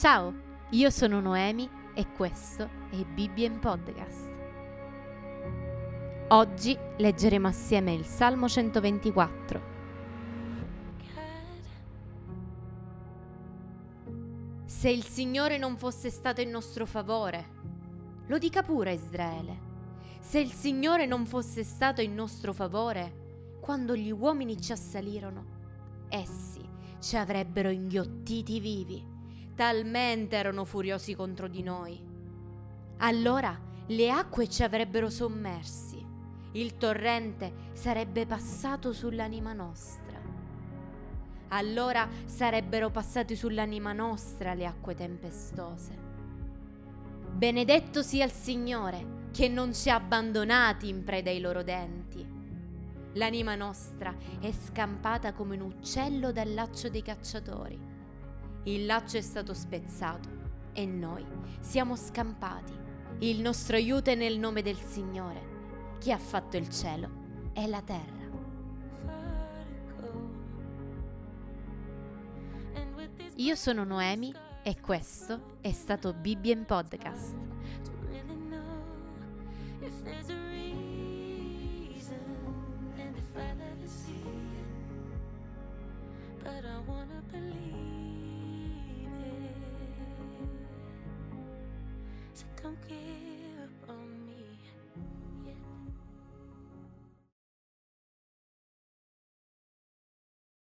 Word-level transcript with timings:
Ciao, 0.00 0.32
io 0.70 0.88
sono 0.88 1.20
Noemi 1.20 1.68
e 1.92 2.10
questo 2.12 2.66
è 2.90 3.04
Bibbia 3.04 3.50
Podcast. 3.50 4.32
Oggi 6.28 6.74
leggeremo 6.96 7.46
assieme 7.46 7.92
il 7.92 8.06
Salmo 8.06 8.48
124. 8.48 9.62
Se 14.64 14.88
il 14.88 15.04
Signore 15.04 15.58
non 15.58 15.76
fosse 15.76 16.08
stato 16.08 16.40
in 16.40 16.48
nostro 16.48 16.86
favore, 16.86 17.48
lo 18.26 18.38
dica 18.38 18.62
pure 18.62 18.94
Israele. 18.94 19.58
Se 20.18 20.38
il 20.38 20.50
Signore 20.50 21.04
non 21.04 21.26
fosse 21.26 21.62
stato 21.62 22.00
in 22.00 22.14
nostro 22.14 22.54
favore, 22.54 23.58
quando 23.60 23.94
gli 23.94 24.10
uomini 24.10 24.58
ci 24.58 24.72
assalirono, 24.72 25.44
essi 26.08 26.66
ci 27.00 27.18
avrebbero 27.18 27.68
inghiottiti 27.68 28.60
vivi, 28.60 29.18
talmente 29.60 30.36
erano 30.36 30.64
furiosi 30.64 31.14
contro 31.14 31.46
di 31.46 31.62
noi. 31.62 32.02
Allora 33.00 33.54
le 33.88 34.10
acque 34.10 34.48
ci 34.48 34.62
avrebbero 34.62 35.10
sommersi, 35.10 36.02
il 36.52 36.78
torrente 36.78 37.68
sarebbe 37.72 38.24
passato 38.24 38.94
sull'anima 38.94 39.52
nostra. 39.52 40.18
Allora 41.48 42.08
sarebbero 42.24 42.88
passate 42.88 43.36
sull'anima 43.36 43.92
nostra 43.92 44.54
le 44.54 44.64
acque 44.64 44.94
tempestose. 44.94 45.94
Benedetto 47.30 48.00
sia 48.00 48.24
il 48.24 48.32
Signore 48.32 49.28
che 49.30 49.46
non 49.48 49.74
ci 49.74 49.90
ha 49.90 49.96
abbandonati 49.96 50.88
in 50.88 51.04
preda 51.04 51.28
ai 51.28 51.40
loro 51.40 51.62
denti 51.62 52.38
L'anima 53.14 53.56
nostra 53.56 54.14
è 54.40 54.52
scampata 54.52 55.32
come 55.32 55.56
un 55.56 55.62
uccello 55.62 56.30
dal 56.30 56.54
laccio 56.54 56.88
dei 56.88 57.02
cacciatori. 57.02 57.89
Il 58.64 58.84
laccio 58.84 59.16
è 59.16 59.22
stato 59.22 59.54
spezzato 59.54 60.28
e 60.72 60.84
noi 60.84 61.24
siamo 61.60 61.96
scampati. 61.96 62.72
Il 63.20 63.40
nostro 63.40 63.76
aiuto 63.76 64.10
è 64.10 64.14
nel 64.14 64.38
nome 64.38 64.60
del 64.60 64.76
Signore, 64.76 65.96
che 65.98 66.12
ha 66.12 66.18
fatto 66.18 66.56
il 66.56 66.68
cielo 66.68 67.08
e 67.54 67.66
la 67.66 67.80
terra. 67.80 68.18
Io 73.36 73.54
sono 73.54 73.84
Noemi 73.84 74.34
e 74.62 74.78
questo 74.80 75.56
è 75.62 75.72
stato 75.72 76.12
Bibbia 76.12 76.52
in 76.52 76.66
Podcast. 76.66 77.40
to 92.40 92.62
don't 92.62 92.88
care. 92.88 93.29